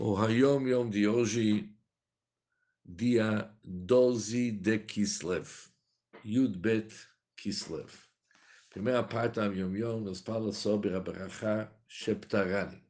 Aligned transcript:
O 0.00 0.14
Hayom 0.14 0.68
Yom 0.68 0.88
de 0.88 1.08
hoje, 1.08 1.68
dia 2.84 3.52
12 3.64 4.52
de 4.52 4.78
Kislev, 4.78 5.48
Yudbet 6.24 6.94
Kislev. 7.36 7.90
Primeira 8.70 9.02
parte 9.02 9.40
do 9.40 9.52
Yom 9.52 9.74
Yom 9.74 10.00
nos 10.02 10.20
fala 10.20 10.52
sobre 10.52 10.94
a 10.94 11.00
Baracha 11.00 11.68
Sheptarani. 11.88 12.80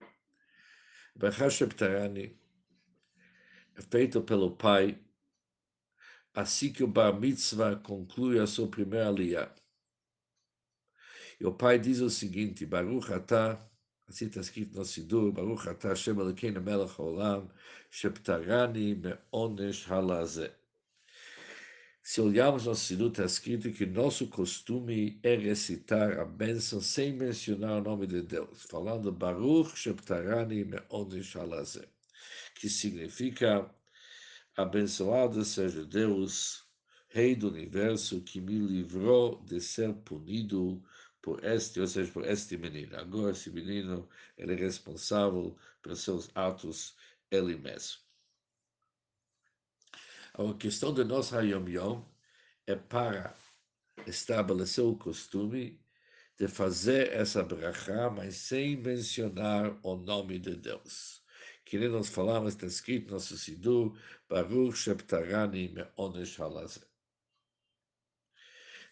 A 0.00 1.18
Baracha 1.18 1.50
Sheptarani 1.50 2.40
é 3.74 3.82
feita 3.82 4.18
pelo 4.22 4.56
pai 4.56 4.98
assim 6.32 6.72
que 6.72 6.82
o 6.82 6.88
Bar 6.88 7.20
Mitzvah 7.20 7.76
conclui 7.76 8.38
a 8.38 8.46
sua 8.46 8.66
primeira 8.66 9.08
aliyah. 9.08 9.54
E 11.38 11.44
o 11.44 11.52
pai 11.52 11.78
diz 11.78 12.00
o 12.00 12.08
seguinte, 12.08 12.64
Baruch 12.64 13.12
Atah, 13.12 13.69
escrito 14.10 14.76
no 14.76 14.84
Sidur, 14.84 15.32
Baruch 15.32 15.68
Atah 15.68 15.90
Hashem 15.90 16.18
Elokeinu 16.18 16.60
Melech 16.60 16.92
Haolam, 16.98 17.48
Sheptarani 17.90 18.94
Me'onesh 18.94 19.86
Halazeh. 19.86 20.52
Se 22.02 22.20
olharmos 22.20 22.66
no 22.66 22.74
Sidur, 22.74 23.10
está 23.10 23.24
escrito 23.24 23.70
que 23.72 23.86
nosso 23.86 24.26
costume 24.26 25.20
é 25.22 25.36
recitar 25.36 26.18
a 26.18 26.24
bênção 26.24 26.80
sem 26.80 27.12
mencionar 27.12 27.80
o 27.80 27.84
nome 27.84 28.06
de 28.06 28.22
Deus, 28.22 28.64
falando 28.64 29.12
Baruch 29.12 29.76
Sheptarani 29.76 30.64
Me'onesh 30.64 31.36
Halazeh, 31.36 31.88
que 32.54 32.68
significa 32.68 33.70
abençoado 34.56 35.44
seja 35.44 35.84
Deus, 35.84 36.64
Rei 37.08 37.34
do 37.34 37.48
Universo, 37.48 38.20
que 38.20 38.40
me 38.40 38.58
livrou 38.58 39.42
de 39.44 39.60
ser 39.60 39.92
punido 39.94 40.82
por 41.22 41.44
este, 41.44 41.80
ou 41.80 41.86
seja, 41.86 42.10
por 42.12 42.26
este 42.26 42.56
menino. 42.56 42.96
Agora 42.96 43.32
esse 43.32 43.50
menino 43.50 44.08
ele 44.36 44.54
é 44.54 44.56
responsável 44.56 45.56
pelos 45.82 46.00
seus 46.00 46.30
atos 46.34 46.96
ele 47.30 47.56
mesmo. 47.56 48.00
A 50.34 50.54
questão 50.54 50.92
do 50.92 51.04
nosso 51.04 51.36
Hayom 51.36 51.68
Yom 51.68 52.04
é 52.66 52.76
para 52.76 53.36
estabelecer 54.06 54.84
o 54.84 54.96
costume 54.96 55.80
de 56.38 56.48
fazer 56.48 57.12
essa 57.12 57.42
brachá, 57.42 58.08
mas 58.08 58.36
sem 58.36 58.76
mencionar 58.76 59.78
o 59.82 59.96
nome 59.96 60.38
de 60.38 60.56
Deus. 60.56 61.22
Que 61.64 61.78
nem 61.78 61.88
nós 61.88 62.08
falamos, 62.08 62.54
está 62.54 62.66
escrito 62.66 63.08
no 63.08 63.12
nosso 63.14 63.36
Sidur, 63.36 63.94
Baruch 64.28 64.76
Sheptarani 64.76 65.68
Me'onesh. 65.68 66.38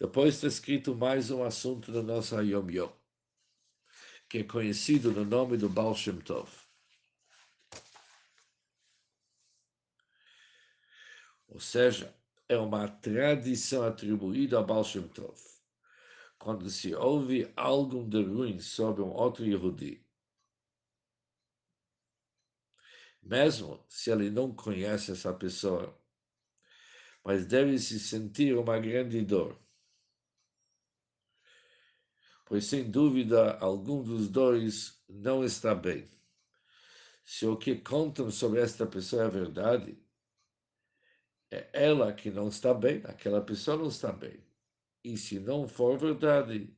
Depois 0.00 0.34
está 0.34 0.48
escrito 0.48 0.94
mais 0.96 1.30
um 1.30 1.44
assunto 1.44 1.92
do 1.92 2.02
nosso 2.02 2.34
Yom 2.40 2.68
Yom, 2.68 2.92
que 4.28 4.38
é 4.38 4.44
conhecido 4.44 5.12
no 5.12 5.24
nome 5.24 5.56
do 5.56 5.68
Baal 5.68 5.94
Shem 5.94 6.20
Tov. 6.20 6.50
Ou 11.46 11.60
seja, 11.60 12.12
é 12.48 12.58
uma 12.58 12.88
tradição 12.88 13.84
atribuída 13.84 14.56
ao 14.56 14.66
Baal 14.66 14.82
Shem 14.82 15.06
Tov. 15.06 15.40
Quando 16.40 16.68
se 16.68 16.92
ouve 16.92 17.52
algo 17.54 18.02
de 18.02 18.20
ruim 18.20 18.58
sobre 18.58 19.00
um 19.00 19.12
outro 19.12 19.44
Yehudi, 19.44 20.04
mesmo 23.22 23.86
se 23.88 24.10
ele 24.10 24.28
não 24.28 24.52
conhece 24.52 25.12
essa 25.12 25.32
pessoa, 25.32 25.96
mas 27.22 27.46
deve 27.46 27.78
se 27.78 28.00
sentir 28.00 28.58
uma 28.58 28.78
grande 28.80 29.22
dor 29.22 29.63
pois 32.44 32.66
sem 32.66 32.90
dúvida 32.90 33.56
algum 33.58 34.02
dos 34.02 34.28
dois 34.28 35.02
não 35.08 35.44
está 35.44 35.74
bem. 35.74 36.08
Se 37.24 37.46
o 37.46 37.56
que 37.56 37.76
contam 37.76 38.30
sobre 38.30 38.60
esta 38.60 38.86
pessoa 38.86 39.24
é 39.24 39.28
verdade, 39.28 39.98
é 41.50 41.68
ela 41.72 42.12
que 42.12 42.30
não 42.30 42.48
está 42.48 42.74
bem, 42.74 43.00
aquela 43.04 43.40
pessoa 43.40 43.76
não 43.76 43.88
está 43.88 44.12
bem. 44.12 44.44
E 45.02 45.16
se 45.16 45.38
não 45.38 45.68
for 45.68 45.98
verdade, 45.98 46.74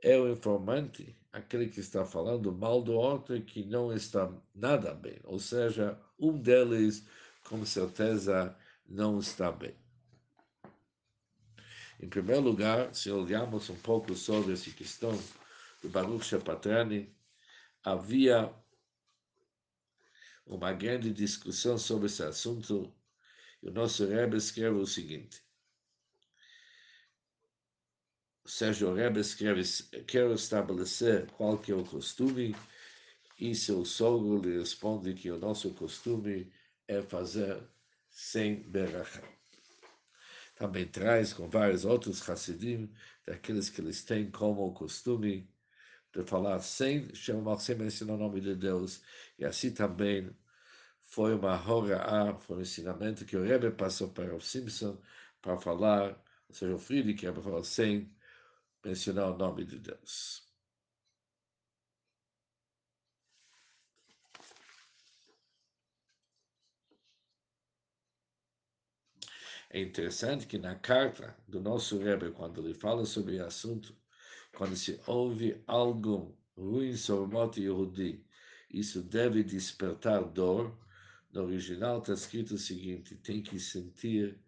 é 0.00 0.18
o 0.18 0.30
informante, 0.30 1.16
aquele 1.32 1.68
que 1.68 1.80
está 1.80 2.04
falando 2.04 2.52
mal 2.52 2.82
do 2.82 2.92
outro 2.92 3.40
que 3.42 3.64
não 3.64 3.92
está 3.92 4.32
nada 4.54 4.94
bem. 4.94 5.18
Ou 5.24 5.38
seja, 5.38 5.98
um 6.18 6.38
deles, 6.38 7.06
com 7.48 7.64
certeza, 7.64 8.56
não 8.86 9.18
está 9.18 9.50
bem. 9.50 9.81
Em 12.02 12.08
primeiro 12.08 12.42
lugar, 12.42 12.92
se 12.92 13.12
olharmos 13.12 13.70
um 13.70 13.76
pouco 13.76 14.12
sobre 14.16 14.54
essa 14.54 14.68
questão 14.72 15.16
do 15.80 15.88
Baruch 15.88 16.24
Shepatrani, 16.24 17.14
havia 17.80 18.52
uma 20.44 20.72
grande 20.72 21.12
discussão 21.12 21.78
sobre 21.78 22.06
esse 22.06 22.24
assunto 22.24 22.92
e 23.62 23.68
o 23.68 23.72
nosso 23.72 24.04
Rebbe 24.04 24.36
escreve 24.36 24.76
o 24.78 24.86
seguinte. 24.86 25.40
O 28.44 28.92
Rebbe 28.92 29.20
escreve, 29.20 29.62
quero 30.04 30.34
estabelecer 30.34 31.30
qual 31.30 31.56
que 31.56 31.70
é 31.70 31.76
o 31.76 31.84
costume 31.84 32.56
e 33.38 33.54
seu 33.54 33.84
sogro 33.84 34.42
lhe 34.42 34.58
responde 34.58 35.14
que 35.14 35.30
o 35.30 35.38
nosso 35.38 35.72
costume 35.74 36.52
é 36.88 37.00
fazer 37.00 37.62
sem 38.10 38.68
berachá 38.68 39.22
também 40.54 40.86
traz 40.88 41.32
com 41.32 41.48
vários 41.48 41.84
outros 41.84 42.28
Hassidim, 42.28 42.92
daqueles 43.26 43.68
que 43.70 43.80
eles 43.80 44.04
têm 44.04 44.30
como 44.30 44.72
costume 44.74 45.50
de 46.12 46.22
falar 46.24 46.60
sem 46.60 47.14
chamar, 47.14 47.58
sem 47.58 47.76
mencionar 47.76 48.16
o 48.16 48.18
nome 48.18 48.40
de 48.40 48.54
Deus. 48.54 49.02
E 49.38 49.44
assim 49.44 49.72
também 49.72 50.34
foi 51.04 51.34
uma 51.34 51.54
horror, 51.54 52.38
foi 52.40 52.58
um 52.58 52.60
ensinamento 52.62 53.24
que 53.24 53.36
o 53.36 53.42
Rebbe 53.44 53.70
passou 53.72 54.10
para 54.10 54.34
o 54.34 54.40
Simpson 54.40 55.00
para 55.40 55.58
falar, 55.58 56.10
ou 56.48 56.54
seja, 56.54 56.74
o 56.74 56.78
Friedrich 56.78 57.24
Rebbe 57.24 57.42
falou 57.42 57.64
sem 57.64 58.14
mencionar 58.84 59.32
o 59.32 59.38
nome 59.38 59.64
de 59.64 59.78
Deus. 59.78 60.51
É 69.74 69.80
interessante 69.80 70.46
que 70.46 70.58
na 70.58 70.74
carta 70.74 71.34
do 71.48 71.58
nosso 71.58 71.98
Rebbe, 71.98 72.30
quando 72.32 72.60
ele 72.60 72.74
fala 72.74 73.06
sobre 73.06 73.38
o 73.38 73.46
assunto, 73.46 73.96
quando 74.54 74.76
se 74.76 75.00
ouve 75.06 75.62
algo 75.66 76.36
ruim 76.54 76.94
sobre 76.94 77.24
o 77.24 77.26
moto 77.26 77.58
Yehudi, 77.58 78.22
isso 78.70 79.02
deve 79.02 79.42
despertar 79.42 80.24
dor. 80.24 80.76
No 81.32 81.44
original 81.44 82.00
está 82.00 82.12
escrito 82.12 82.56
o 82.56 82.58
seguinte: 82.58 83.14
tem 83.16 83.42
que 83.42 83.58
sentir 83.58 84.38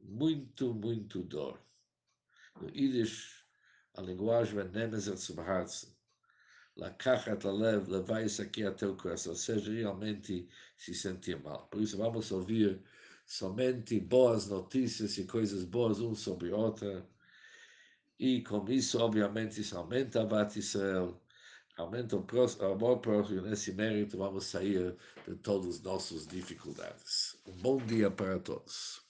muito, 0.00 0.74
muito 0.74 1.22
dor. 1.22 1.60
No 2.60 2.68
Yiddish, 2.68 3.46
a 3.94 4.02
linguagem 4.02 4.58
é 4.58 4.64
Nemeser 4.64 5.16
zum 5.16 5.40
Herzen. 5.40 5.94
Lakachat 6.76 7.46
lev, 7.46 7.88
levar 7.88 8.24
isso 8.26 8.42
aqui 8.42 8.64
até 8.64 8.88
o 8.88 8.96
coração, 8.96 9.30
ou 9.30 9.38
seja, 9.38 9.72
realmente 9.72 10.48
se 10.76 10.92
sentir 10.92 11.40
mal. 11.40 11.68
Por 11.68 11.80
isso, 11.80 11.96
vamos 11.96 12.32
ouvir 12.32 12.82
somente 13.24 13.98
boas 14.00 14.48
notícias 14.48 15.16
e 15.18 15.24
coisas 15.24 15.64
boas 15.64 16.00
um 16.00 16.14
sobre 16.14 16.52
outra. 16.52 17.06
E 18.18 18.42
com 18.42 18.64
isso, 18.70 18.98
obviamente, 19.00 19.60
isso 19.60 19.76
aumenta 19.76 20.22
a 20.22 20.26
Bat 20.26 20.58
Israel, 20.58 21.20
aumenta 21.76 22.16
o 22.16 22.72
amor 22.72 22.98
próprio. 23.00 23.42
Nesse 23.42 23.72
mérito, 23.72 24.18
vamos 24.18 24.46
sair 24.46 24.96
de 25.26 25.34
todas 25.36 25.76
as 25.76 25.82
nossas 25.82 26.26
dificuldades. 26.26 27.36
Um 27.46 27.56
bom 27.56 27.78
dia 27.78 28.10
para 28.10 28.38
todos. 28.38 29.03